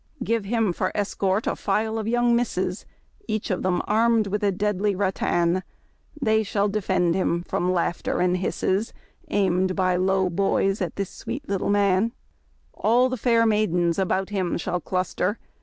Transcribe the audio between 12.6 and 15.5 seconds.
WAB. 27 All the fair maidens about him shall cluster.